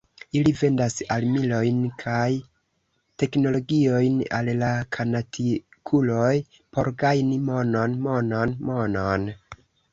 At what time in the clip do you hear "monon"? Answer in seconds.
7.53-7.97, 8.11-8.61, 8.73-9.33